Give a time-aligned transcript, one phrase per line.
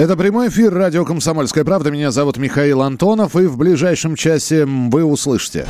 [0.00, 1.90] Это прямой эфир радио «Комсомольская правда».
[1.90, 5.66] Меня зовут Михаил Антонов, и в ближайшем часе вы услышите.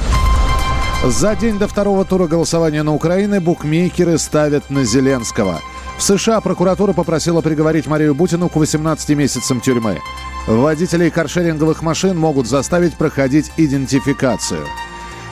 [1.04, 5.60] За день до второго тура голосования на Украине букмекеры ставят на Зеленского.
[5.98, 9.98] В США прокуратура попросила приговорить Марию Бутину к 18 месяцам тюрьмы.
[10.46, 14.64] Водителей каршеринговых машин могут заставить проходить идентификацию.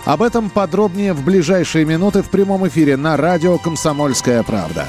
[0.06, 4.88] Об этом подробнее в ближайшие минуты в прямом эфире на радио «Комсомольская правда».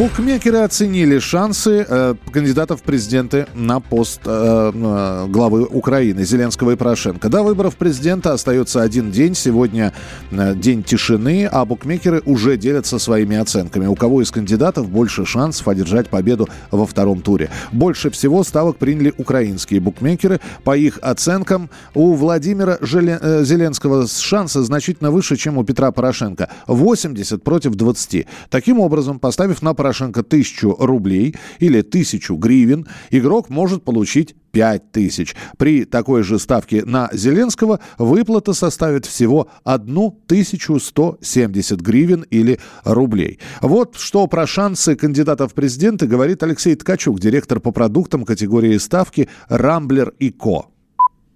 [0.00, 6.76] Букмекеры оценили шансы э, кандидатов в президенты на пост э, э, главы Украины Зеленского и
[6.76, 7.28] Порошенко.
[7.28, 9.34] До выборов президента остается один день.
[9.34, 9.92] Сегодня
[10.30, 13.84] э, день тишины, а букмекеры уже делятся своими оценками.
[13.88, 17.50] У кого из кандидатов больше шансов одержать победу во втором туре?
[17.70, 20.40] Больше всего ставок приняли украинские букмекеры.
[20.64, 26.48] По их оценкам, у Владимира Желе, э, Зеленского шансы значительно выше, чем у Петра Порошенко.
[26.68, 28.26] 80 против 20.
[28.48, 34.92] Таким образом, поставив на Порошенко Порошенко тысячу рублей или тысячу гривен, игрок может получить 5
[34.92, 35.34] тысяч.
[35.58, 43.40] При такой же ставке на Зеленского выплата составит всего 1170 гривен или рублей.
[43.62, 49.28] Вот что про шансы кандидатов в президенты говорит Алексей Ткачук, директор по продуктам категории ставки
[49.48, 50.69] «Рамблер и Ко»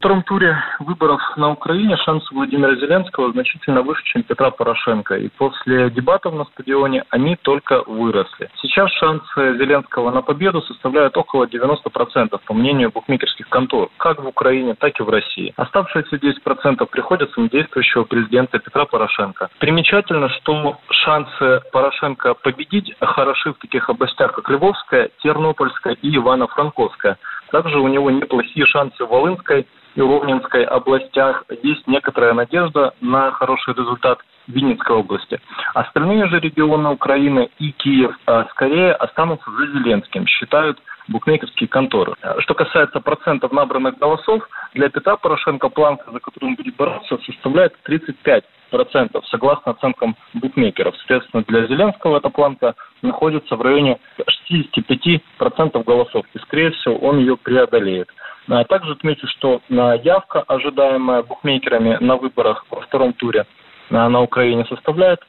[0.04, 5.16] втором туре выборов на Украине шансы Владимира Зеленского значительно выше, чем Петра Порошенко.
[5.16, 8.50] И после дебатов на стадионе они только выросли.
[8.60, 14.74] Сейчас шансы Зеленского на победу составляют около 90%, по мнению букмекерских контор, как в Украине,
[14.74, 15.54] так и в России.
[15.56, 19.48] Оставшиеся 10% приходятся на действующего президента Петра Порошенко.
[19.58, 27.16] Примечательно, что шансы Порошенко победить хороши в таких областях, как Львовская, Тернопольская и Ивано-Франковская.
[27.50, 31.44] Также у него неплохие шансы в Волынской и Ровненской областях.
[31.62, 35.40] Есть некоторая надежда на хороший результат Винницкой области.
[35.74, 40.78] Остальные же регионы Украины и Киев а, скорее останутся за Зеленским, считают
[41.08, 42.14] букмекерские конторы.
[42.38, 47.74] Что касается процентов набранных голосов, для Петра Порошенко планка, за которую он будет бороться, составляет
[47.82, 50.96] 35 процентов, согласно оценкам букмекеров.
[50.96, 57.18] Соответственно, для Зеленского эта планка находится в районе 65 процентов голосов, и, скорее всего, он
[57.18, 58.08] ее преодолеет.
[58.48, 63.46] А также отмечу, что явка, ожидаемая букмекерами на выборах во втором туре
[63.90, 65.20] на Украине, составляет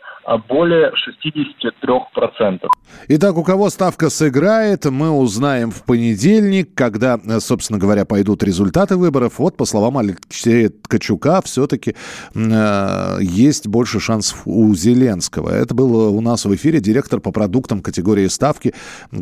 [0.49, 2.67] более 63%.
[3.09, 9.37] Итак, у кого ставка сыграет, мы узнаем в понедельник, когда, собственно говоря, пойдут результаты выборов.
[9.37, 11.95] Вот, по словам Алексея Ткачука, все-таки
[12.33, 15.51] э, есть больше шансов у Зеленского.
[15.51, 18.73] Это был у нас в эфире директор по продуктам категории ставки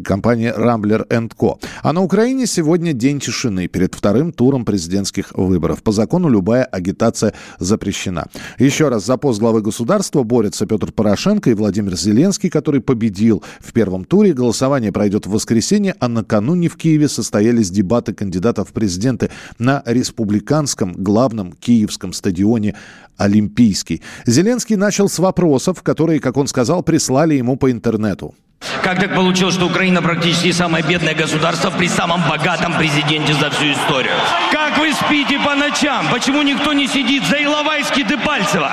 [0.05, 1.05] компании Rambler
[1.37, 1.59] Co.
[1.81, 5.83] А на Украине сегодня день тишины перед вторым туром президентских выборов.
[5.83, 8.27] По закону любая агитация запрещена.
[8.57, 13.73] Еще раз, за пост главы государства борется Петр Порошенко и Владимир Зеленский, который победил в
[13.73, 14.33] первом туре.
[14.33, 20.93] Голосование пройдет в воскресенье, а накануне в Киеве состоялись дебаты кандидатов в президенты на республиканском
[20.93, 22.75] главном киевском стадионе
[23.17, 24.01] «Олимпийский».
[24.25, 28.35] Зеленский начал с вопросов, которые, как он сказал, прислали ему по интернету.
[28.81, 33.71] Как так получилось, что Украина практически самое бедное государство при самом богатом президенте за всю
[33.73, 34.13] историю?
[34.51, 36.07] Как вы спите по ночам?
[36.11, 38.71] Почему никто не сидит за Иловайски Депальцева?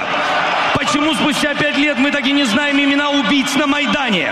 [0.90, 4.28] Почему спустя п'ять лет ми так і не знаємо імена убийць на Майдані?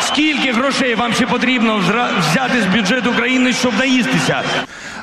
[0.00, 1.78] Скільки грошей вам ще потрібно
[2.20, 4.42] взяти з бюджету України, щоб наїстися?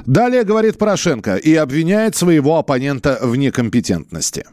[0.06, 4.44] Далее говорит Порошенко и обвиняет своего оппонента в некомпетентности.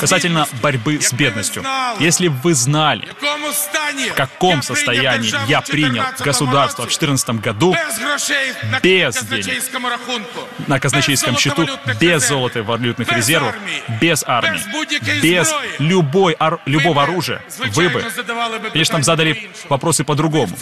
[0.00, 1.64] Касательно борьбы с бедностью.
[1.98, 3.08] Если бы вы знали,
[4.10, 7.74] в каком состоянии я принял государство в 2014 году,
[8.82, 9.62] без денег.
[10.66, 11.66] на казначейском счету,
[12.00, 13.54] без золота и валютных резервов,
[14.00, 14.60] без армии,
[15.20, 18.04] без любой, ор, любого оружия, вы бы,
[18.72, 20.56] конечно, задали вопросы по-другому.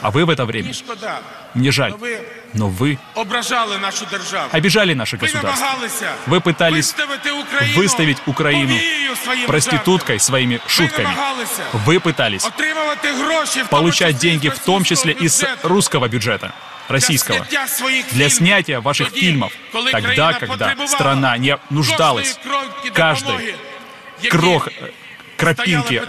[0.00, 0.72] А вы в это время,
[1.54, 1.94] не жаль,
[2.54, 2.98] но вы
[4.52, 5.66] обижали наше государство.
[6.26, 6.94] Вы пытались
[7.74, 8.74] выставить Украину
[9.46, 11.08] проституткой своими шутками.
[11.84, 12.46] Вы пытались
[13.70, 16.54] получать деньги в том числе из русского бюджета
[16.88, 17.46] российского.
[18.12, 19.52] для снятия ваших фильмов.
[19.90, 22.38] тогда, когда страна не нуждалась
[22.92, 23.56] каждой
[24.30, 24.68] крох
[25.36, 26.02] крапинки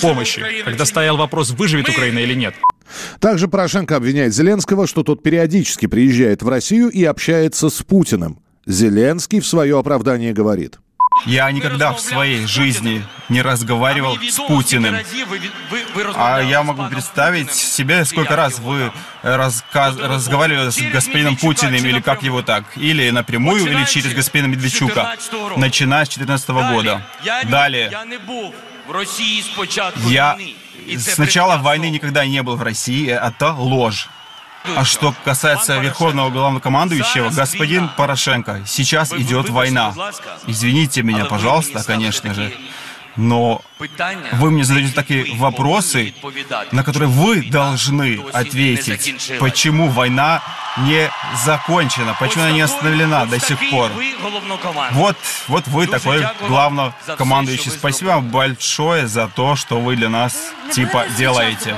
[0.00, 2.54] помощи, когда стоял вопрос, выживет Украина или нет.
[3.20, 8.40] Также Порошенко обвиняет Зеленского, что тот периодически приезжает в Россию и общается с Путиным.
[8.66, 10.78] Зеленский в свое оправдание говорит.
[11.26, 14.96] Я никогда в своей жизни не разговаривал с Путиным.
[16.14, 18.92] А я могу представить себе, сколько раз вы
[19.22, 19.96] разказ...
[19.98, 25.16] разговаривали с господином Путиным, или как его так, или напрямую, или через господина Медведчука,
[25.56, 27.02] начиная с 2014 года.
[27.44, 27.90] Далее.
[27.90, 28.04] Я
[29.16, 30.54] с начала войны
[31.90, 33.08] никогда не был в России.
[33.08, 34.08] Это ложь.
[34.76, 39.94] А что касается Верховного Главнокомандующего, господин Порошенко, сейчас идет война.
[40.46, 42.52] Извините меня, пожалуйста, конечно же.
[43.18, 43.62] Но
[44.34, 46.14] вы мне задаете такие вопросы,
[46.70, 49.34] на которые вы должны ответить.
[49.40, 50.40] Почему война
[50.78, 51.10] не
[51.44, 52.16] закончена?
[52.20, 53.90] Почему она не остановлена до сих пор?
[54.92, 55.16] Вот,
[55.48, 57.72] вот вы такой главнокомандующий.
[57.72, 61.74] Спасибо вам большое за то, что вы для нас типа делаете.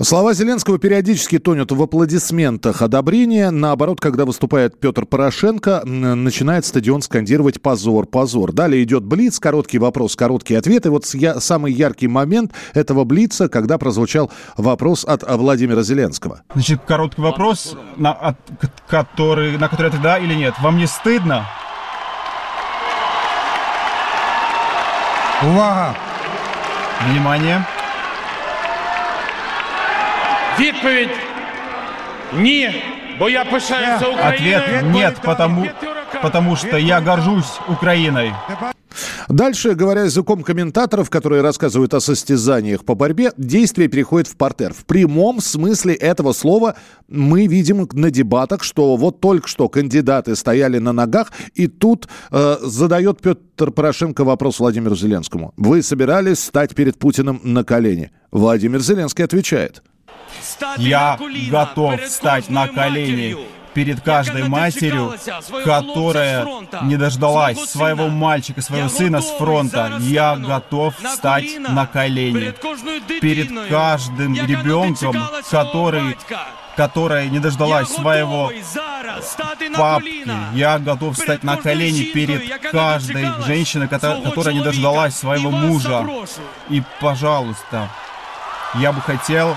[0.00, 3.50] Слова Зеленского периодически тонут в аплодисментах одобрения.
[3.50, 8.52] Наоборот, когда выступает Петр Порошенко, начинает стадион скандировать «позор, позор».
[8.52, 10.71] Далее идет Блиц, короткий вопрос, короткий ответ.
[10.71, 16.41] И вот я, самый яркий момент этого Блица, когда прозвучал вопрос от Владимира Зеленского.
[16.53, 18.37] Значит, короткий вопрос, на, от,
[18.89, 20.53] который, на который ответ да или нет.
[20.61, 21.45] Вам не стыдно?
[25.43, 25.95] Увага!
[27.09, 27.63] Внимание!
[30.59, 31.09] Відповідь
[32.33, 32.83] ні,
[33.19, 34.63] бо я пишаюся Україною.
[34.63, 35.67] Ответ нет, потому,
[36.21, 38.33] потому что я горжусь Украиной.
[39.28, 44.72] Дальше, говоря языком комментаторов, которые рассказывают о состязаниях по борьбе, действие переходит в портер.
[44.72, 46.76] В прямом смысле этого слова
[47.08, 52.56] мы видим на дебатах, что вот только что кандидаты стояли на ногах, и тут э,
[52.62, 55.52] задает Петр Порошенко вопрос Владимиру Зеленскому.
[55.56, 58.10] Вы собирались стать перед Путиным на колени?
[58.30, 59.82] Владимир Зеленский отвечает.
[60.78, 61.18] Я
[61.50, 63.36] готов встать на колени
[63.74, 65.14] перед каждой матерью,
[65.64, 66.46] которая
[66.82, 69.98] не дождалась своего мальчика, своего сына с фронта.
[70.00, 72.54] Я готов встать на колени
[73.20, 75.16] перед каждым ребенком,
[75.50, 76.16] который
[76.76, 78.50] которая не дождалась своего
[79.76, 80.26] папки.
[80.54, 86.06] Я готов встать на колени перед каждой женщиной, которая не дождалась своего мужа.
[86.70, 87.90] И, пожалуйста,
[88.74, 89.56] я бы хотел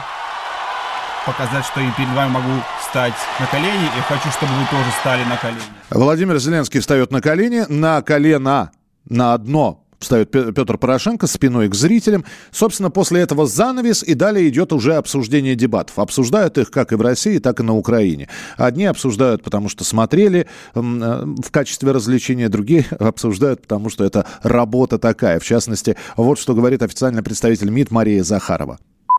[1.25, 2.51] показать, что и перед вами могу
[2.81, 5.61] встать на колени, и хочу, чтобы вы тоже стали на колени.
[5.89, 8.71] Владимир Зеленский встает на колени, на колено,
[9.09, 12.25] на одно встает Петр Порошенко спиной к зрителям.
[12.51, 15.97] Собственно, после этого занавес, и далее идет уже обсуждение дебатов.
[15.99, 18.29] Обсуждают их как и в России, так и на Украине.
[18.57, 24.99] Одни обсуждают, потому что смотрели э, в качестве развлечения, другие обсуждают, потому что это работа
[24.99, 25.39] такая.
[25.39, 28.77] В частности, вот что говорит официальный представитель МИД Мария Захарова.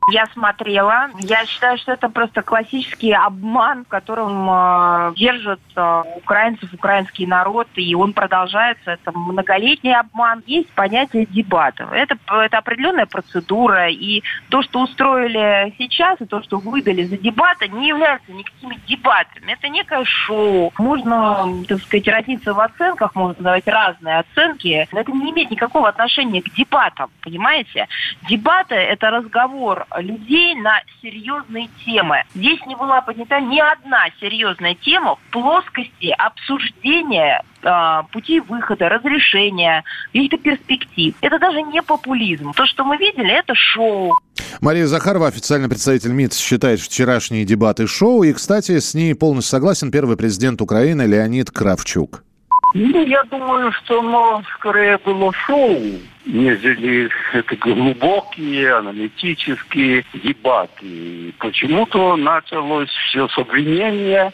[0.08, 1.10] Я смотрела.
[1.18, 7.66] Я считаю, что это просто классический обман, в котором э, держат э, украинцев, украинский народ,
[7.74, 8.92] и он продолжается.
[8.92, 10.44] Это многолетний обман.
[10.46, 11.90] Есть понятие дебатов.
[11.92, 17.66] Это, это определенная процедура, и то, что устроили сейчас, и то, что выдали за дебаты,
[17.68, 19.52] не является никакими дебатами.
[19.52, 20.72] Это некое шоу.
[20.78, 25.88] Можно, так сказать, разниться в оценках, можно давать разные оценки, но это не имеет никакого
[25.88, 27.88] отношения к дебатам, понимаете?
[28.28, 32.22] Дебаты– это разговор людей на серьезные темы.
[32.34, 39.84] Здесь не была поднята ни одна серьезная тема в плоскости обсуждения э, пути выхода, разрешения,
[40.12, 41.14] каких-то перспектив.
[41.20, 42.52] Это даже не популизм.
[42.52, 44.14] То, что мы видели, это шоу.
[44.60, 48.22] Мария Захарова, официальный представитель МИД, считает вчерашние дебаты шоу.
[48.22, 52.25] И, кстати, с ней полностью согласен первый президент Украины Леонид Кравчук.
[52.74, 55.80] Ну, я думаю, что оно скорее было шоу,
[56.26, 61.32] нежели это глубокие аналитические дебаты.
[61.38, 64.32] Почему-то началось все с обвинения,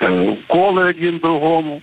[0.00, 1.80] уколы один другому.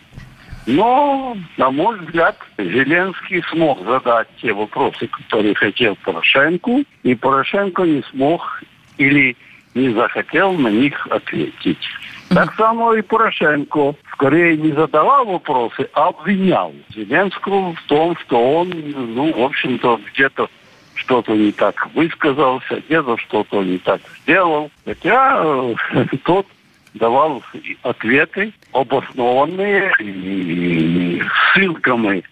[0.68, 8.02] Но, на мой взгляд, Зеленский смог задать те вопросы, которые хотел Порошенко, и Порошенко не
[8.12, 8.64] смог
[8.98, 9.38] или
[9.75, 11.88] не захотел на них ответить.
[12.29, 18.70] Так само и Порошенко скорее не задавал вопросы, а обвинял Зеленского в том, что он,
[18.70, 20.50] ну, в общем-то, где-то
[20.96, 24.72] что-то не так высказался, где-то что-то не так сделал.
[24.86, 25.75] Хотя э,
[26.24, 26.48] тот
[26.96, 27.44] давал
[27.84, 31.22] ответы обоснованные и
[31.53, 32.24] ссылками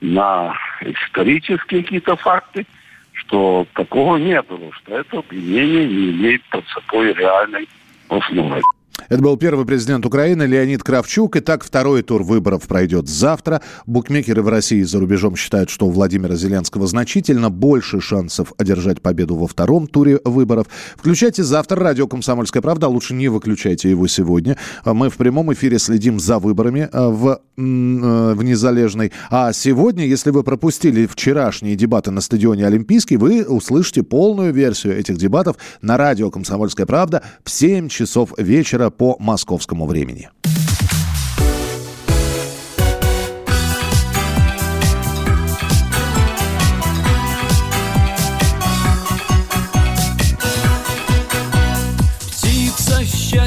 [0.00, 2.66] на исторические какие-то факты,
[3.12, 7.68] что такого не было, что это обвинение не имеет под собой реальной
[8.08, 8.62] основы.
[9.08, 11.36] Это был первый президент Украины Леонид Кравчук.
[11.36, 13.62] Итак, второй тур выборов пройдет завтра.
[13.86, 19.00] Букмекеры в России и за рубежом считают, что у Владимира Зеленского значительно больше шансов одержать
[19.00, 20.66] победу во втором туре выборов.
[20.96, 22.88] Включайте завтра радио «Комсомольская правда».
[22.88, 24.58] Лучше не выключайте его сегодня.
[24.84, 29.12] Мы в прямом эфире следим за выборами э, в, э, в Незалежной.
[29.30, 35.16] А сегодня, если вы пропустили вчерашние дебаты на стадионе Олимпийский, вы услышите полную версию этих
[35.16, 40.30] дебатов на радио «Комсомольская правда» в 7 часов вечера по московскому времени.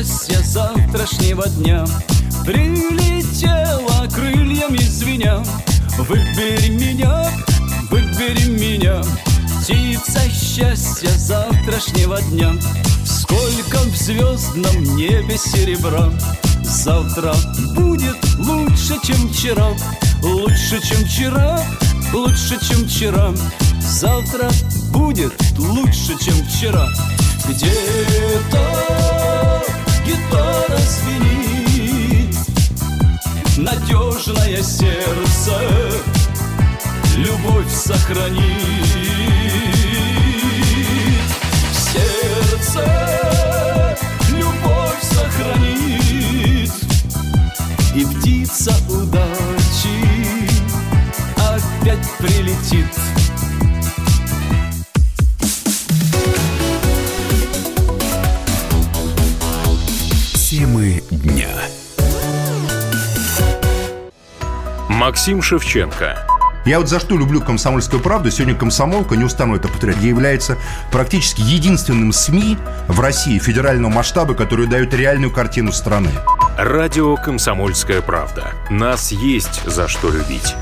[0.01, 1.85] счастья завтрашнего дня
[2.45, 5.43] Прилетела крыльями звеня
[5.97, 7.29] Выбери меня,
[7.89, 9.01] выбери меня
[9.61, 12.51] Птица счастья завтрашнего дня.
[13.05, 16.11] Сколько в звездном небе серебра.
[16.63, 17.35] Завтра
[17.75, 19.69] будет лучше, чем вчера.
[20.23, 21.63] Лучше, чем вчера,
[22.11, 23.31] лучше, чем вчера.
[23.79, 24.49] Завтра
[24.91, 26.87] будет лучше, чем вчера.
[27.47, 28.63] Где-то
[30.07, 32.35] гитара звенит.
[33.57, 36.01] Надежное сердце
[37.17, 38.90] Любовь сохранит
[42.71, 43.97] сердце
[44.29, 46.71] любовь сохранит
[47.93, 50.47] И птица удачи
[51.37, 52.87] опять прилетит
[60.33, 61.47] Темы дня.
[64.89, 66.30] Максим Шевченко.
[66.65, 68.29] Я вот за что люблю «Комсомольскую правду».
[68.29, 70.57] Сегодня «Комсомолка», не устану это повторять, является
[70.91, 76.11] практически единственным СМИ в России федерального масштаба, который дает реальную картину страны.
[76.57, 78.53] Радио «Комсомольская правда».
[78.69, 80.55] Нас есть за что любить.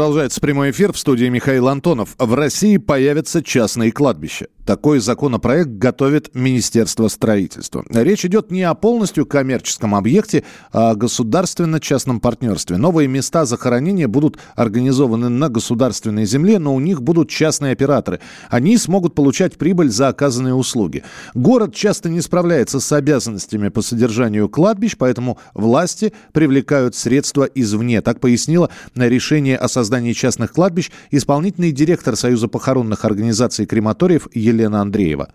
[0.00, 2.14] Продолжается прямой эфир в студии Михаил Антонов.
[2.18, 4.46] В России появятся частные кладбища.
[4.64, 7.84] Такой законопроект готовит Министерство строительства.
[7.90, 12.76] Речь идет не о полностью коммерческом объекте, а о государственно-частном партнерстве.
[12.76, 18.20] Новые места захоронения будут организованы на государственной земле, но у них будут частные операторы.
[18.48, 21.02] Они смогут получать прибыль за оказанные услуги.
[21.34, 28.02] Город часто не справляется с обязанностями по содержанию кладбищ, поэтому власти привлекают средства извне.
[28.02, 35.30] Так пояснила решение о создании частных кладбищ исполнительный директор Союза похоронных организаций крематориев Елена Андреева.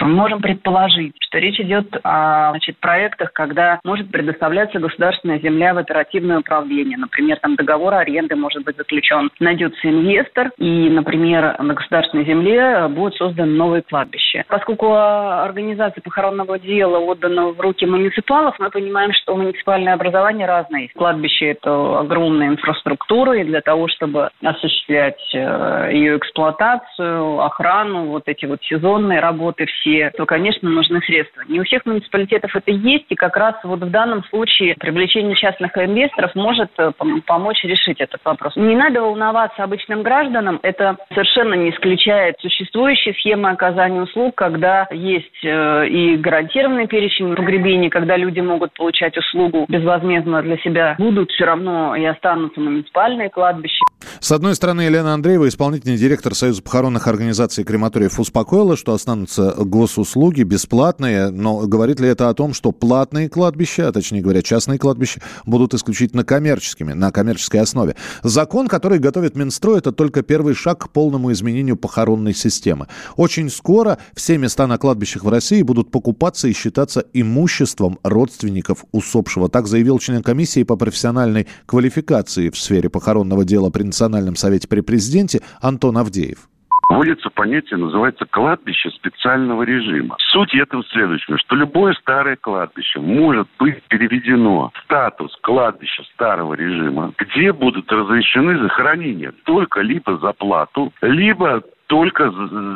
[0.00, 5.78] Мы можем предположить, что речь идет о значит, проектах, когда может предоставляться государственная земля в
[5.78, 6.96] оперативное управление.
[6.96, 9.30] Например, там договор аренды может быть заключен.
[9.40, 14.44] Найдется инвестор, и, например, на государственной земле будет создано новое кладбище.
[14.48, 20.88] Поскольку организация похоронного дела отдана в руки муниципалов, мы понимаем, что муниципальное образование разное.
[20.94, 28.46] Кладбище– это огромная инфраструктура, и для того, чтобы осуществлять э, ее эксплуатацию, охрану, вот эти
[28.46, 31.42] вот сезонные работы все, все, то, конечно, нужны средства.
[31.48, 35.76] Не у всех муниципалитетов это есть, и как раз вот в данном случае привлечение частных
[35.76, 36.92] инвесторов может э,
[37.26, 38.54] помочь решить этот вопрос.
[38.56, 45.44] Не надо волноваться обычным гражданам, это совершенно не исключает существующие схемы оказания услуг, когда есть
[45.44, 51.44] э, и гарантированный перечень погребений, когда люди могут получать услугу безвозмездно для себя, будут все
[51.44, 53.80] равно и останутся муниципальные кладбища.
[54.20, 60.42] С одной стороны, Елена Андреева, исполнительный директор Союза похоронных организаций крематориев, успокоила, что останутся госуслуги
[60.42, 65.22] бесплатные, но говорит ли это о том, что платные кладбища, а точнее говоря, частные кладбища,
[65.46, 67.96] будут исключительно коммерческими, на коммерческой основе?
[68.22, 72.88] Закон, который готовит Минстрой, это только первый шаг к полному изменению похоронной системы.
[73.16, 79.48] Очень скоро все места на кладбищах в России будут покупаться и считаться имуществом родственников усопшего.
[79.48, 84.80] Так заявил член комиссии по профессиональной квалификации в сфере похоронного дела при Национальном совете при
[84.80, 86.50] президенте Антон Авдеев.
[86.90, 90.16] Вводится понятие, называется кладбище специального режима.
[90.32, 97.14] Суть этого следующего, что любое старое кладбище может быть переведено в статус кладбища старого режима,
[97.16, 102.30] где будут разрешены захоронения только либо за плату, либо только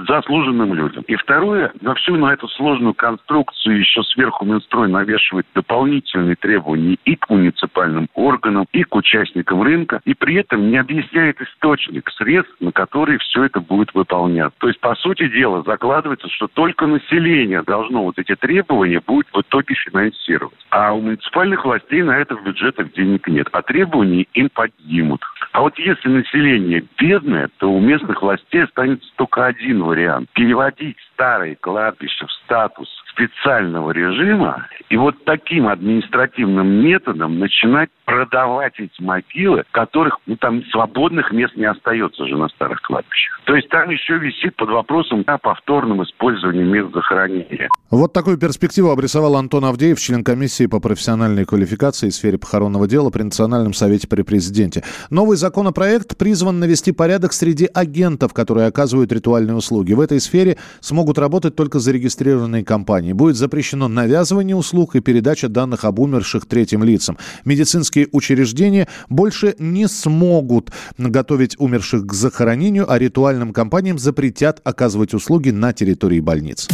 [0.09, 1.05] заслуженным людям.
[1.07, 7.15] И второе, на всю на эту сложную конструкцию еще сверху Минстрой навешивает дополнительные требования и
[7.15, 12.73] к муниципальным органам, и к участникам рынка, и при этом не объясняет источник средств, на
[12.73, 14.59] которые все это будет выполняться.
[14.59, 19.41] То есть, по сути дела, закладывается, что только население должно вот эти требования будет в
[19.41, 20.59] итоге финансировать.
[20.71, 23.47] А у муниципальных властей на это в бюджетах денег нет.
[23.53, 25.23] А требования им поднимут.
[25.53, 30.31] А вот если население бедное, то у местных властей останется только один вариант.
[30.35, 39.01] Переводить старые кладбища в статус специального режима и вот таким административным методом начинать продавать эти
[39.01, 43.41] могилы, которых ну, там свободных мест не остается же на старых кладбищах.
[43.45, 47.69] То есть там еще висит под вопросом о повторном использовании мест захоронения.
[47.91, 53.11] Вот такую перспективу обрисовал Антон Авдеев, член комиссии по профессиональной квалификации в сфере похоронного дела
[53.11, 54.83] при Национальном совете при президенте.
[55.11, 59.93] Новый законопроект призван навести порядок среди агентов, которые оказывают ритуальные услуги.
[59.93, 63.13] В этой сфере смогут работать только зарегистрированные компании компании.
[63.13, 67.19] Будет запрещено навязывание услуг и передача данных об умерших третьим лицам.
[67.45, 75.51] Медицинские учреждения больше не смогут готовить умерших к захоронению, а ритуальным компаниям запретят оказывать услуги
[75.51, 76.69] на территории больниц.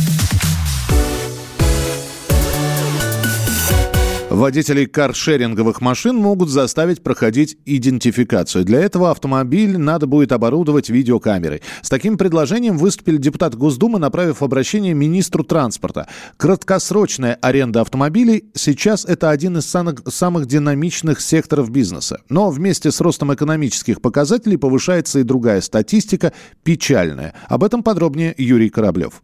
[4.31, 8.65] Водителей каршеринговых машин могут заставить проходить идентификацию.
[8.65, 11.63] Для этого автомобиль надо будет оборудовать видеокамерой.
[11.83, 16.07] С таким предложением выступили депутаты Госдумы, направив обращение министру транспорта.
[16.37, 22.21] Краткосрочная аренда автомобилей сейчас это один из самых, самых динамичных секторов бизнеса.
[22.29, 26.33] Но вместе с ростом экономических показателей повышается и другая статистика,
[26.63, 27.35] печальная.
[27.49, 29.23] Об этом подробнее Юрий Кораблев.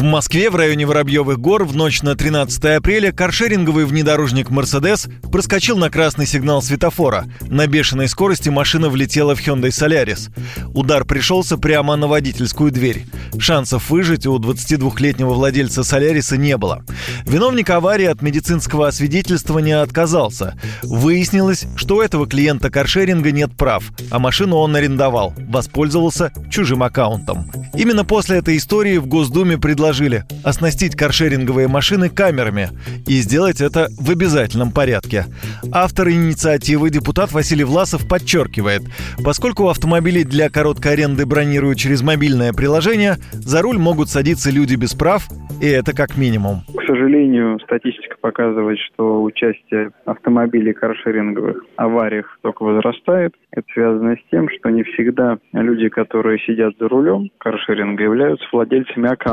[0.00, 5.76] В Москве в районе Воробьевых гор в ночь на 13 апреля каршеринговый внедорожник «Мерседес» проскочил
[5.76, 7.26] на красный сигнал светофора.
[7.42, 10.30] На бешеной скорости машина влетела в Hyundai Solaris.
[10.72, 13.04] Удар пришелся прямо на водительскую дверь.
[13.38, 16.82] Шансов выжить у 22-летнего владельца «Соляриса» не было.
[17.26, 20.58] Виновник аварии от медицинского освидетельствования отказался.
[20.82, 27.50] Выяснилось, что у этого клиента каршеринга нет прав, а машину он арендовал, воспользовался чужим аккаунтом.
[27.74, 29.06] Именно после этой истории в
[29.40, 32.68] Госдуме предложили оснастить каршеринговые машины камерами
[33.08, 35.24] и сделать это в обязательном порядке.
[35.72, 38.82] Автор инициативы, депутат Василий Власов, подчеркивает,
[39.24, 44.92] поскольку автомобили для короткой аренды бронируют через мобильное приложение, за руль могут садиться люди без
[44.92, 45.26] прав,
[45.62, 46.60] и это как минимум.
[46.76, 53.34] К сожалению, статистика показывает, что участие автомобилей каршеринговых авариях только возрастает.
[53.52, 59.08] Это связано с тем, что не всегда люди, которые сидят за рулем каршеринга, являются владельцами
[59.10, 59.29] аккаунта,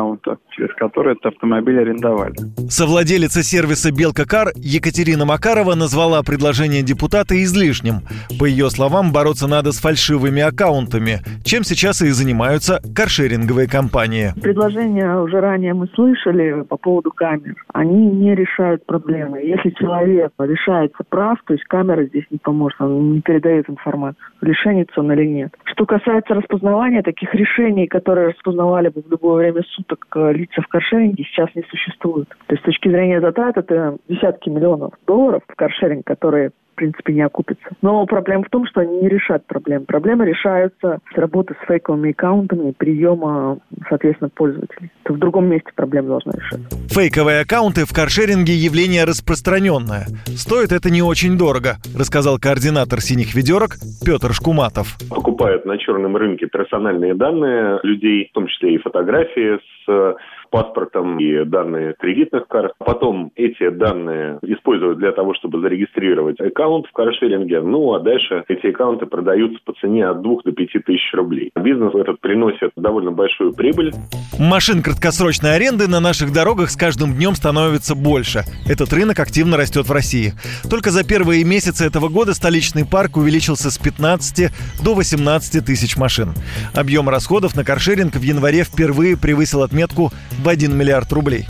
[0.52, 2.36] через который этот автомобиль арендовали.
[2.70, 8.02] Совладелица сервиса «Белка Кар» Екатерина Макарова назвала предложение депутата излишним.
[8.40, 14.34] По ее словам, бороться надо с фальшивыми аккаунтами, чем сейчас и занимаются каршеринговые компании.
[14.42, 17.56] Предложение уже ранее мы слышали по поводу камер.
[17.74, 19.40] Они не решают проблемы.
[19.40, 25.00] Если человек лишается прав, то есть камера здесь не поможет, она не передает информацию, лишенится
[25.00, 25.54] он или нет.
[25.66, 30.68] Что касается распознавания таких решений, которые распознавали бы в любое время суток э, лица в
[30.68, 32.30] каршеринге, сейчас не существует.
[32.30, 37.22] То есть с точки зрения затрат это десятки миллионов долларов в каршеринг, которые принципе, не
[37.22, 37.68] окупится.
[37.82, 39.86] Но проблема в том, что они не решат проблем.
[39.86, 43.60] Проблемы решаются с работы с фейковыми аккаунтами, приема,
[43.90, 44.92] соответственно, пользователей.
[45.04, 46.70] То в другом месте проблема должна решаться.
[46.90, 50.06] Фейковые аккаунты в каршеринге явление распространенное.
[50.28, 54.98] Стоит это не очень дорого, рассказал координатор «Синих ведерок» Петр Шкуматов.
[55.10, 60.16] Покупают на черном рынке персональные данные людей, в том числе и фотографии с
[60.50, 62.74] паспортом и данные кредитных карт.
[62.80, 67.62] Потом эти данные используют для того, чтобы зарегистрировать аккаунт в каршеринге.
[67.62, 71.52] Ну, а дальше эти аккаунты продаются по цене от 2 до 5 тысяч рублей.
[71.56, 73.92] Бизнес этот приносит довольно большую прибыль.
[74.40, 78.44] Машин краткосрочной аренды на наших дорогах с каждым днем становится больше.
[78.68, 80.34] Этот рынок активно растет в России.
[80.70, 84.52] Только за первые месяцы этого года столичный парк увеличился с 15
[84.84, 86.30] до 18 тысяч машин.
[86.76, 91.48] Объем расходов на каршеринг в январе впервые превысил отметку в 1 миллиард рублей.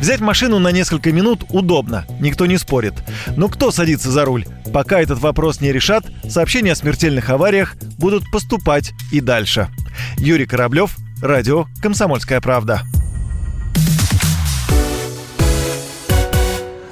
[0.00, 2.94] Взять машину на несколько минут удобно, никто не спорит.
[3.36, 4.46] Но кто садится за руль?
[4.72, 9.68] Пока этот вопрос не решат, сообщения о смертельных авариях будут поступать и дальше.
[10.16, 12.82] Юрий Кораблев, радио «Комсомольская правда».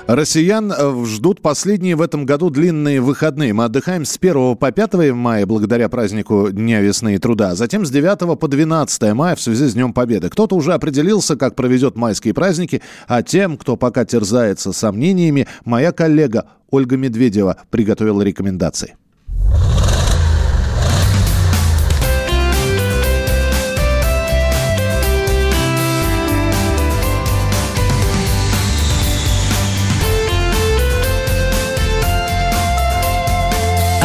[0.08, 3.52] Россиян э, ждут последние в этом году длинные выходные.
[3.52, 7.84] Мы отдыхаем с 1 по 5 мая благодаря празднику Дня весны и труда, а затем
[7.84, 10.30] с 9 по 12 мая в связи с Днем Победы.
[10.30, 16.46] Кто-то уже определился, как проведет майские праздники, а тем, кто пока терзается сомнениями, моя коллега
[16.70, 18.96] Ольга Медведева приготовила рекомендации.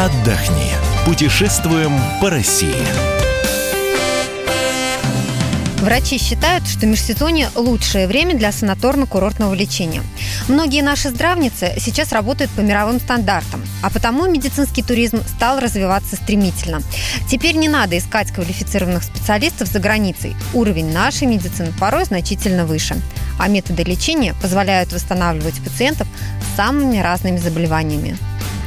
[0.04, 0.70] Отдохни.
[1.06, 2.76] Путешествуем по России.
[5.80, 10.04] Врачи считают, что межсезонье– лучшее время для санаторно-курортного лечения.
[10.50, 16.82] Многие наши здравницы сейчас работают по мировым стандартам, а потому медицинский туризм стал развиваться стремительно.
[17.30, 20.36] Теперь не надо искать квалифицированных специалистов за границей.
[20.54, 22.98] Уровень нашей медицины порой значительно выше.
[23.40, 26.10] А методы лечения позволяют восстанавливать пациентов
[26.42, 28.18] с самыми разными заболеваниями.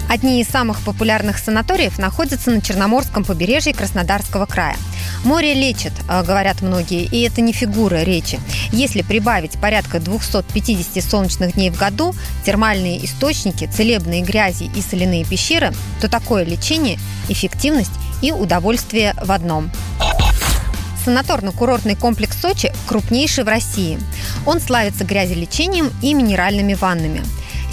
[0.08, 4.76] Одни из самых популярных санаториев находятся на Черноморском побережье Краснодарского края.
[5.24, 8.38] Море лечит, э, говорят многие, и это не фигура речи.
[8.70, 12.14] Если прибавить порядка 250 солнечных дней в году,
[12.44, 17.90] термальные источники, целебные грязи и соляные пещеры, то такое лечение– эффективность
[18.22, 19.72] и удовольствие в одном.
[21.04, 23.98] Санаторно-курортный комплекс Сочи крупнейший в России.
[24.44, 27.22] Он славится грязелечением и минеральными ваннами.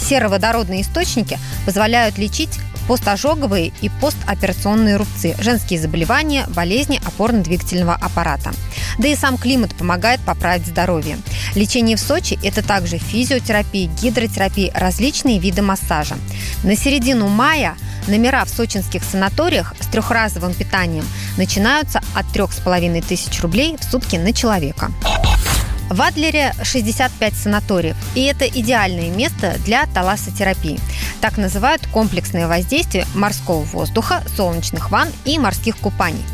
[0.04, 8.52] Сероводородные источники позволяют лечить постожоговые и постоперационные рубцы, женские заболевания, болезни опорно-двигательного аппарата.
[8.98, 11.18] Да и сам климат помогает поправить здоровье.
[11.54, 16.16] Лечение в Сочи– это также физиотерапия, гидротерапия, различные виды массажа.
[16.62, 17.74] На середину мая
[18.06, 21.06] номера в сочинских санаториях с трехразовым питанием
[21.38, 24.90] начинаются от трех с половиной тысяч рублей в сутки на человека.
[25.90, 30.80] В Адлере 65 санаториев, и это идеальное место для талассотерапии.
[31.20, 36.24] Так называют комплексное воздействие морского воздуха, солнечных ванн и морских купаний.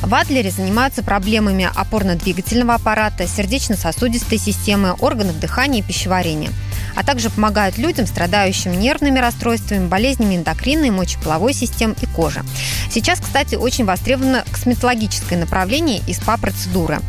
[0.00, 6.50] В Адлере занимаются проблемами опорно-двигательного аппарата, сердечно-сосудистой системы, органов дыхания и пищеварения
[6.94, 12.42] а также помогают людям, страдающим нервными расстройствами, болезнями эндокринной, мочеполовой системы и кожи.
[12.90, 17.00] Сейчас, кстати, очень востребовано косметологическое направление и СПА-процедуры.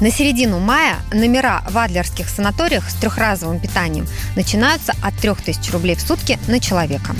[0.00, 6.00] На середину мая номера в адлерских санаториях с трехразовым питанием начинаются от 3000 рублей в
[6.00, 7.14] сутки на человека.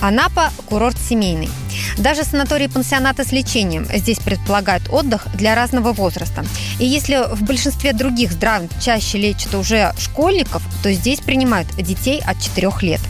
[0.00, 1.50] Анапа– курорт семейный.
[1.96, 6.44] Даже санатории-пансионаты с лечением здесь предполагают отдых для разного возраста.
[6.78, 12.40] И если в большинстве других здрав чаще лечат уже школьников, то здесь принимают детей от
[12.40, 13.00] 4 лет.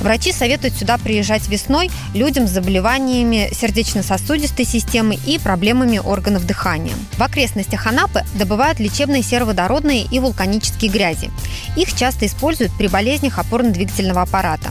[0.00, 6.94] Врачи советуют сюда приезжать весной людям с заболеваниями сердечно-сосудистой системы и проблемами органов дыхания.
[7.18, 11.30] В окрестностях Анапы добывают лечебные сероводородные и вулканические грязи.
[11.76, 14.70] Их часто используют при болезнях опорно-двигательного аппарата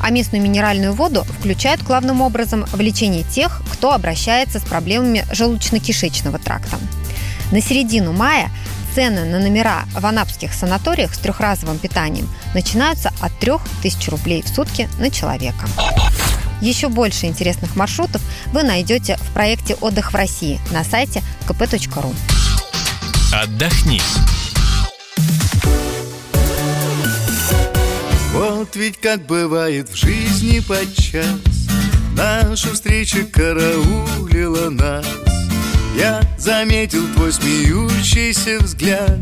[0.00, 6.42] а местную минеральную воду включают главным образом в лечение тех, кто обращается с проблемами желудочно-кишечного
[6.42, 6.76] тракта.
[7.50, 8.50] На середину мая
[8.94, 14.88] цены на номера в анапских санаториях с трехразовым питанием начинаются от 3000 рублей в сутки
[14.98, 15.66] на человека.
[16.60, 18.20] Еще больше интересных маршрутов
[18.52, 22.14] вы найдете в проекте «Отдых в России» на сайте kp.ru.
[23.32, 24.00] Отдохни.
[28.58, 31.38] Вот ведь как бывает в жизни подчас.
[32.16, 35.06] Наша встреча караулила нас.
[35.96, 39.16] Я заметил твой смеющийся взгляд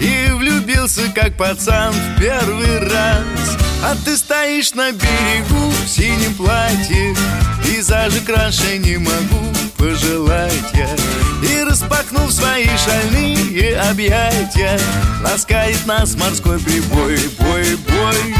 [0.00, 3.56] И влюбился, как пацан, в первый раз.
[3.84, 7.14] А ты стоишь на берегу в синем платье
[7.72, 10.90] Пейзажи краше не могу пожелать я.
[11.42, 14.78] И распахнув свои шальные объятия
[15.24, 18.34] Ласкает нас морской прибой, бой, бой.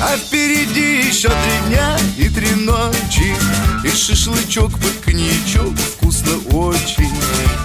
[0.00, 3.36] А впереди еще три дня и три ночи
[3.84, 7.12] И шашлычок под коньячок вкусно очень.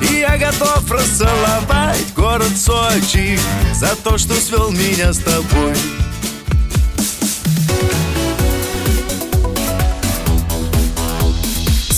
[0.02, 3.40] И я готов расцеловать город Сочи
[3.74, 5.74] За то, что свел меня с тобой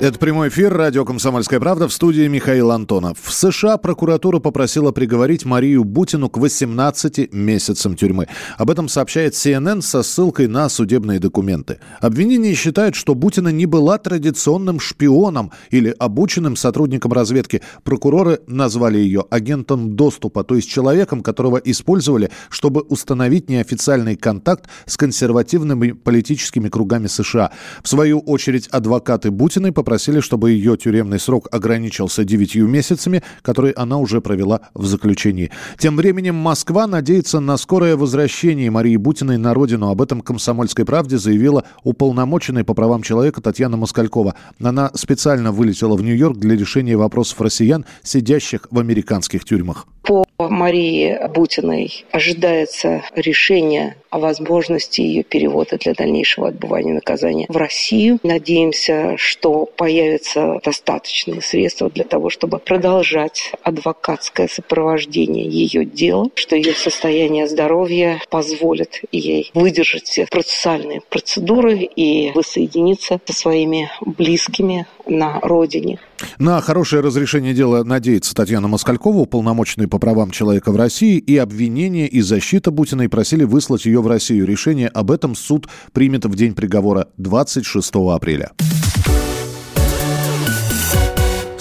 [0.00, 3.18] Это прямой эфир, радио «Комсомольская правда» в студии Михаил Антонов.
[3.20, 8.28] В США прокуратура попросила приговорить Марию Бутину к 18 месяцам тюрьмы.
[8.58, 11.80] Об этом сообщает CNN со ссылкой на судебные документы.
[12.00, 17.62] Обвинение считает, что Бутина не была традиционным шпионом или обученным сотрудником разведки.
[17.82, 24.96] Прокуроры назвали ее агентом доступа, то есть человеком, которого использовали, чтобы установить неофициальный контакт с
[24.96, 27.50] консервативными политическими кругами США.
[27.82, 29.87] В свою очередь адвокаты Бутиной попросили,
[30.20, 35.50] чтобы ее тюремный срок ограничился 9 месяцами, которые она уже провела в заключении.
[35.78, 39.88] Тем временем Москва надеется на скорое возвращение Марии Бутиной на родину.
[39.88, 44.34] Об этом «Комсомольской правде» заявила уполномоченная по правам человека Татьяна Москалькова.
[44.62, 49.86] Она специально вылетела в Нью-Йорк для решения вопросов россиян, сидящих в американских тюрьмах.
[50.02, 58.18] По Марии Бутиной ожидается решение о возможности ее перевода для дальнейшего отбывания наказания в Россию.
[58.22, 66.74] Надеемся, что появятся достаточные средства для того, чтобы продолжать адвокатское сопровождение ее дела, что ее
[66.74, 76.00] состояние здоровья позволит ей выдержать все процессуальные процедуры и воссоединиться со своими близкими на родине.
[76.38, 82.08] На хорошее разрешение дела надеется Татьяна Москалькова, уполномоченный по правам человека в России, и обвинение
[82.08, 84.44] и защита Бутиной просили выслать ее в Россию.
[84.44, 88.50] Решение об этом суд примет в день приговора 26 апреля.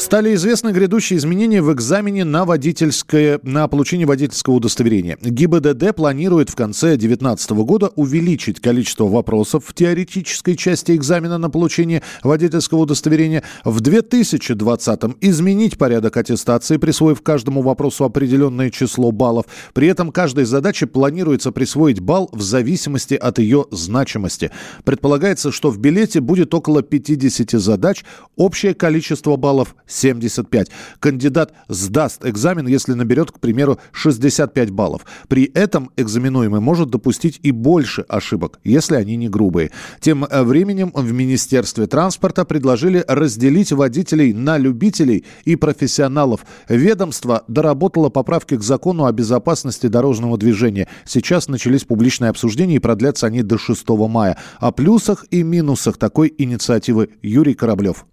[0.08, 5.18] Стали известны грядущие изменения в экзамене на водительское, на получение водительского удостоверения.
[5.22, 12.04] ГИБДД планирует в конце 2019 года увеличить количество вопросов в теоретической части экзамена на получение
[12.24, 13.44] водительского удостоверения.
[13.66, 19.48] В 2020 изменить порядок аттестации, присвоив каждому вопросу определенное число баллов.
[19.74, 24.52] При этом каждой задаче планируется присвоить балл в зависимости от ее значимости.
[24.86, 28.06] Предполагается, что в билете будет около 50 задач,
[28.38, 30.68] общее количество баллов 75.
[31.00, 35.02] Кандидат сдаст экзамен, если наберет, к примеру, 65 баллов.
[35.28, 39.72] При этом экзаменуемый может допустить и больше ошибок, если они не грубые.
[40.00, 46.46] Тем э, временем в Министерстве транспорта предложили разделить водителей на любителей и профессионалов.
[46.70, 50.88] Ведомство доработало поправки к закону о безопасности дорожного движения.
[51.06, 54.38] Сейчас начались публичные обсуждения и продлятся они до 6 мая.
[54.60, 58.06] О плюсах и минусах такой инициативы Юрий Кораблев.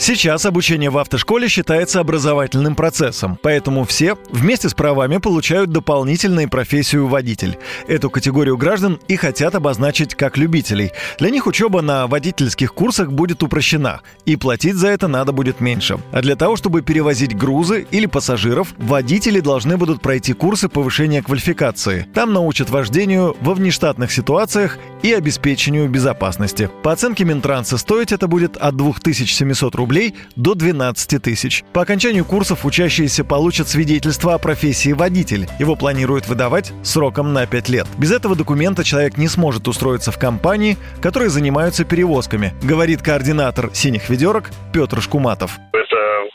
[0.00, 7.08] Сейчас обучение в автошколе считается образовательным процессом, поэтому все вместе с правами получают дополнительную профессию
[7.08, 7.58] водитель.
[7.88, 10.92] Эту категорию граждан и хотят обозначить как любителей.
[11.18, 15.98] Для них учеба на водительских курсах будет упрощена, и платить за это надо будет меньше.
[16.12, 22.06] А для того, чтобы перевозить грузы или пассажиров, водители должны будут пройти курсы повышения квалификации.
[22.14, 26.70] Там научат вождению во внештатных ситуациях и обеспечению безопасности.
[26.84, 31.64] По оценке Минтранса стоить это будет от 2700 рублей рублей до 12 тысяч.
[31.72, 35.48] По окончанию курсов учащиеся получат свидетельство о профессии водитель.
[35.58, 37.86] Его планируют выдавать сроком на 5 лет.
[37.96, 44.10] Без этого документа человек не сможет устроиться в компании, которые занимаются перевозками, говорит координатор «Синих
[44.10, 45.58] ведерок» Петр Шкуматов.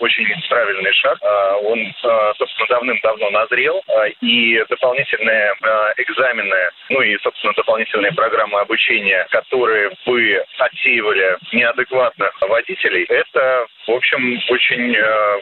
[0.03, 1.17] Очень правильный шаг.
[1.21, 5.53] А, он, а, собственно, давным-давно назрел, а, и дополнительные
[5.95, 14.41] экзамены, ну и, собственно, дополнительные программы обучения, которые бы отсеивали неадекватных водителей, это, в общем,
[14.49, 14.93] очень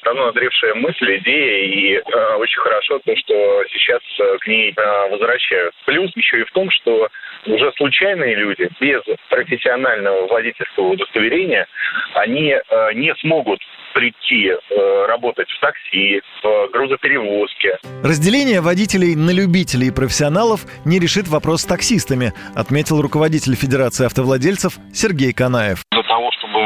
[0.04, 1.98] давно назревшая мысль, идея, и
[2.38, 4.02] очень хорошо то, что сейчас
[4.42, 4.76] к ней
[5.10, 5.74] возвращают.
[5.86, 7.10] Плюс еще и в том, что
[7.48, 11.68] уже случайные люди без профессионального водительского удостоверения,
[12.14, 12.56] они
[12.94, 13.60] не смогут
[13.94, 17.78] прийти э, работать в такси, в грузоперевозке.
[18.04, 24.74] Разделение водителей на любителей и профессионалов не решит вопрос с таксистами, отметил руководитель Федерации автовладельцев
[24.94, 25.84] Сергей Канаев.
[25.92, 26.60] Для того, чтобы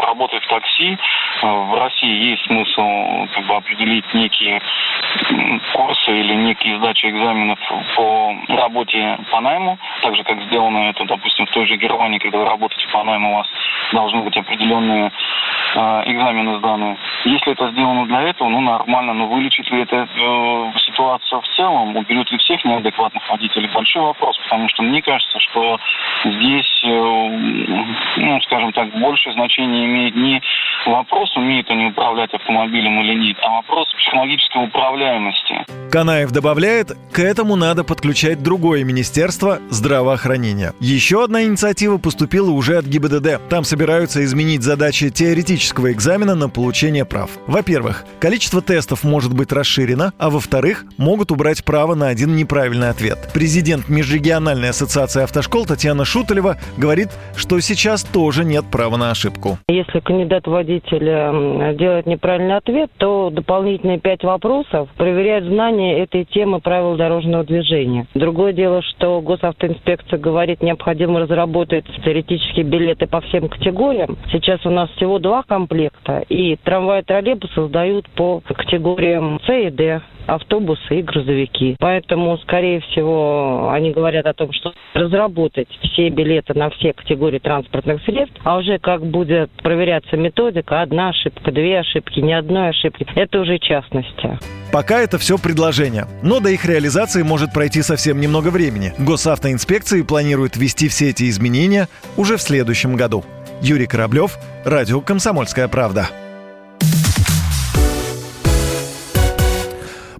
[0.00, 0.98] работать в такси,
[1.42, 4.60] э, в России есть смысл как бы, определить некие
[5.72, 7.58] курсы или некие сдачи экзаменов
[7.96, 12.38] по работе по найму, так же, как сделано это, допустим, в той же Германии, когда
[12.38, 13.46] вы работаете по найму, у вас
[13.92, 15.12] должны быть определенные
[15.74, 16.96] э, экзамены сданы.
[17.24, 21.96] Если это сделано для этого, ну, нормально, но вылечит ли это э, ситуацию в целом,
[21.96, 25.78] уберет ли всех неадекватных водителей, большой вопрос, потому что мне кажется, что
[26.24, 26.88] здесь, э,
[28.16, 30.40] ну, скажем так, большее значение имеет не
[30.86, 35.66] вопрос, умеют они управлять автомобилем или нет, а вопрос психологической управляемости.
[35.90, 40.72] Канаев добавляет, к этому надо подключать другое министерство здравоохранения.
[40.80, 43.48] Еще одна инициатива поступила уже от ГИБДД.
[43.48, 47.30] Там собираются изменить задачи теоретического экзамена на получение прав.
[47.46, 53.30] Во-первых, количество тестов может быть расширено, а во-вторых, могут убрать право на один неправильный ответ.
[53.34, 59.58] Президент Межрегиональной ассоциации автошкол Татьяна Шутолева говорит, что сейчас тоже нет права на ошибку.
[59.80, 66.96] Если кандидат водителя делает неправильный ответ, то дополнительные пять вопросов проверяют знание этой темы правил
[66.96, 68.06] дорожного движения.
[68.14, 74.18] Другое дело, что госавтоинспекция говорит, необходимо разработать теоретические билеты по всем категориям.
[74.30, 79.70] Сейчас у нас всего два комплекта, и трамваи и троллейбусы сдают по категориям С и
[79.70, 81.76] Д автобусы и грузовики.
[81.78, 88.02] Поэтому, скорее всего, они говорят о том, что разработать все билеты на все категории транспортных
[88.04, 93.38] средств, а уже как будет проверяться методика, одна ошибка, две ошибки, ни одной ошибки, это
[93.38, 94.36] уже частности.
[94.72, 98.92] Пока это все предложение, но до их реализации может пройти совсем немного времени.
[98.98, 103.24] Госавтоинспекции планирует ввести все эти изменения уже в следующем году.
[103.62, 106.08] Юрий Кораблев, Радио «Комсомольская правда».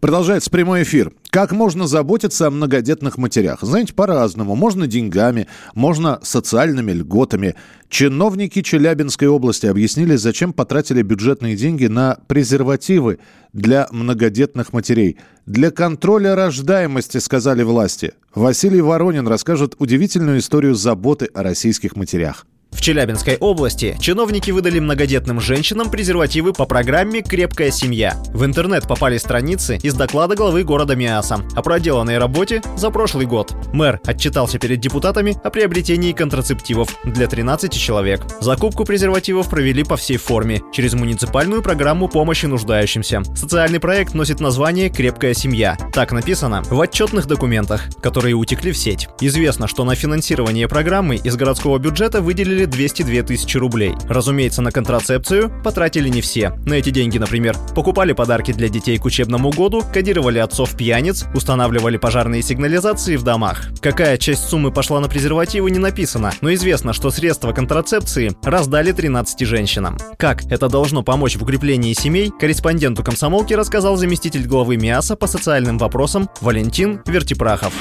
[0.01, 1.13] Продолжается прямой эфир.
[1.29, 3.59] Как можно заботиться о многодетных матерях?
[3.61, 4.57] Знаете, по-разному.
[4.57, 7.55] Можно деньгами, можно социальными льготами.
[7.91, 13.19] Чиновники Челябинской области объяснили, зачем потратили бюджетные деньги на презервативы
[13.53, 15.19] для многодетных матерей.
[15.45, 18.13] Для контроля рождаемости, сказали власти.
[18.35, 22.47] Василий Воронин расскажет удивительную историю заботы о российских матерях.
[22.71, 28.17] В Челябинской области чиновники выдали многодетным женщинам презервативы по программе «Крепкая семья».
[28.33, 33.53] В интернет попали страницы из доклада главы города Миаса о проделанной работе за прошлый год.
[33.75, 38.23] Мэр отчитался перед депутатами о приобретении контрацептивов для 13 человек.
[38.41, 43.23] Закупку презервативов провели по всей форме через муниципальную программу помощи нуждающимся.
[43.35, 45.77] Социальный проект носит название «Крепкая семья».
[45.93, 49.09] Так написано в отчетных документах, которые утекли в сеть.
[49.21, 53.95] Известно, что на финансирование программы из городского бюджета выделили 202 тысячи рублей.
[54.09, 56.51] Разумеется, на контрацепцию потратили не все.
[56.67, 62.43] На эти деньги, например, покупали подарки для детей к учебному году, кодировали отцов-пьяниц, устанавливали пожарные
[62.43, 63.69] сигнализации в домах.
[63.81, 69.47] Какая часть суммы пошла на презервативы, не написано, но известно, что средства контрацепции раздали 13
[69.47, 69.97] женщинам.
[70.19, 75.79] Как это должно помочь в укреплении семей, корреспонденту комсомолки рассказал заместитель главы МИАСа по социальным
[75.79, 77.73] вопросам Валентин Вертипрахов.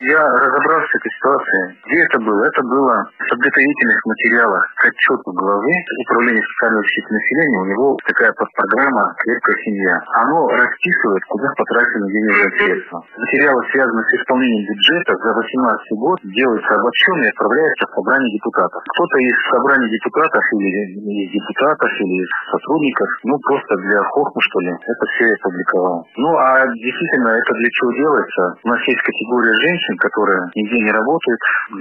[0.00, 0.97] Я разобрался
[1.28, 1.76] с этой ситуацией.
[1.86, 2.44] Где это было?
[2.44, 5.72] Это было в подготовительных материалах к отчету главы
[6.08, 7.58] Управления социальной защиты населения.
[7.58, 10.00] У него такая подпрограмма «Крепкая семья».
[10.14, 13.02] Оно расписывает, куда потрачены денежные средства.
[13.18, 18.82] Материалы, связанные с исполнением бюджета за 2018 год, делаются обобщенно и отправляются в собрание депутатов.
[18.94, 24.60] Кто-то из собрания депутатов или из депутатов, или из сотрудников, ну, просто для хохма, что
[24.60, 26.06] ли, это все опубликовал.
[26.16, 28.54] Ну, а действительно, это для чего делается?
[28.64, 31.17] У нас есть категория женщин, которые нигде не работают,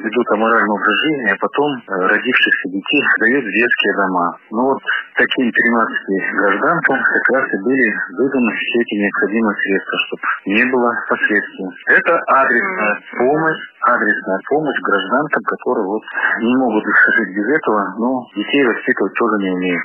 [0.04, 4.38] ведут аморальный образ жизни, а потом э, родившихся детей дают в детские дома.
[4.52, 4.80] Ну вот
[5.16, 10.92] таким 13 гражданкам как раз и были выданы все эти необходимые средства, чтобы не было
[11.10, 11.70] последствий.
[11.88, 16.02] Это адресная помощь, адресная помощь гражданкам, которые вот
[16.42, 19.84] не могут жить без этого, но детей воспитывать тоже не умеют.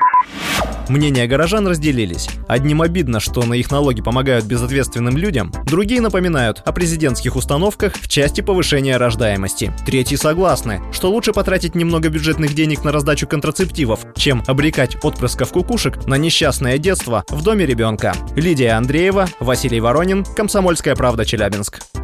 [0.89, 2.29] Мнения горожан разделились.
[2.49, 8.09] Одним обидно, что на их налоги помогают безответственным людям, другие напоминают о президентских установках в
[8.09, 9.73] части повышения рождаемости.
[9.87, 16.07] Третьи согласны, что лучше потратить немного бюджетных денег на раздачу контрацептивов, чем обрекать отпрысков кукушек
[16.07, 18.13] на несчастное детство в доме ребенка.
[18.35, 22.02] Лидия Андреева, Василий Воронин, Комсомольская правда, Челябинск.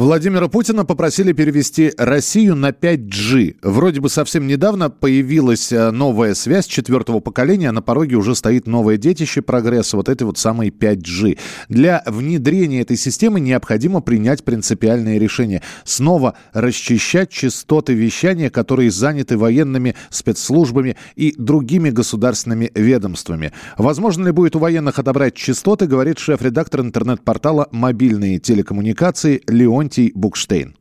[0.00, 3.56] Владимира Путина попросили перевести Россию на 5G.
[3.60, 8.66] Вроде бы совсем недавно появилась э, новая связь четвертого поколения, а на пороге уже стоит
[8.66, 11.38] новое детище прогресса, вот это вот самый 5G.
[11.68, 15.60] Для внедрения этой системы необходимо принять принципиальное решение.
[15.84, 23.52] Снова расчищать частоты вещания, которые заняты военными спецслужбами и другими государственными ведомствами.
[23.76, 30.74] Возможно ли будет у военных отобрать частоты, говорит шеф-редактор интернет-портала «Мобильные телекоммуникации» Леон Леонтий Букштейн.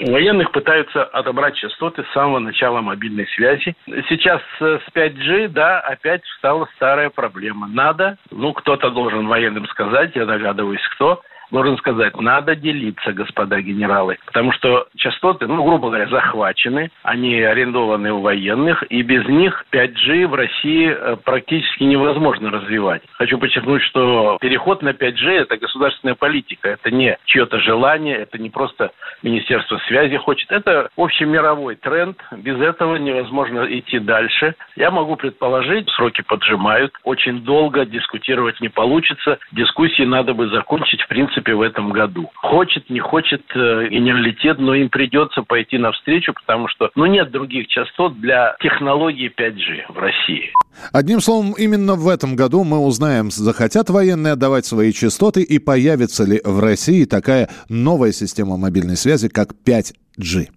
[0.00, 3.74] Военных пытаются отобрать частоты с самого начала мобильной связи.
[4.08, 7.68] Сейчас с 5G, да, опять встала старая проблема.
[7.68, 11.22] Надо, ну, кто-то должен военным сказать, я догадываюсь, кто,
[11.52, 14.18] должен сказать, надо делиться, господа генералы.
[14.26, 20.26] Потому что частоты, ну, грубо говоря, захвачены, они арендованы у военных, и без них 5G
[20.26, 23.02] в России э, практически невозможно развивать.
[23.12, 28.48] Хочу подчеркнуть, что переход на 5G– это государственная политика, это не чье-то желание, это не
[28.48, 34.54] просто Министерство связи хочет, это общемировой тренд, без этого невозможно идти дальше.
[34.74, 41.08] Я могу предположить, сроки поджимают, очень долго дискутировать не получится, дискуссии надо бы закончить, в
[41.08, 42.30] принципе, принципе, в этом году.
[42.34, 47.68] Хочет, не хочет э, генералитет, но им придется пойти навстречу, потому что ну, нет других
[47.68, 50.52] частот для технологии 5G в России.
[50.92, 56.24] Одним словом, именно в этом году мы узнаем, захотят военные отдавать свои частоты и появится
[56.24, 60.48] ли в России такая новая система мобильной связи, как 5G.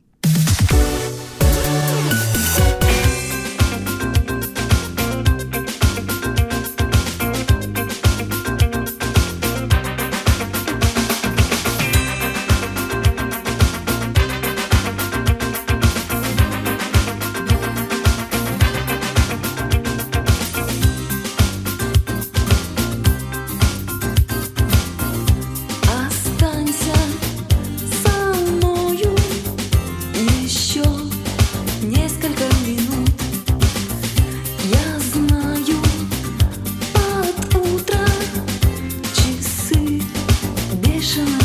[41.17, 41.44] Russian.